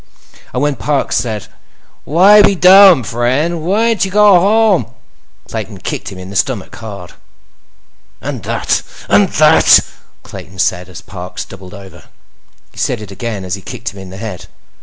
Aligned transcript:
And 0.51 0.63
when 0.63 0.77
Parks 0.77 1.15
said: 1.15 1.45
"Why 2.05 2.41
be 2.41 2.55
dumb, 2.55 3.03
friend? 3.03 3.59
Whyn't 3.63 4.03
you 4.03 4.09
go 4.09 4.39
home?" 4.39 4.87
Clayton 5.47 5.77
kicked 5.81 6.11
him 6.11 6.17
in 6.17 6.31
the 6.31 6.35
stomach, 6.35 6.75
hard. 6.77 7.11
"And 8.19 8.41
that, 8.41 8.81
that—" 9.07 9.79
Clayton 10.23 10.57
said 10.57 10.89
as 10.89 11.01
Parks 11.01 11.45
doubled 11.45 11.75
over. 11.75 12.05
He 12.71 12.79
said 12.79 12.99
it 12.99 13.11
again 13.11 13.45
as 13.45 13.53
he 13.53 13.61
kicked 13.61 13.89
him 13.89 13.99
in 13.99 14.09
the 14.09 14.17
head. 14.17 14.47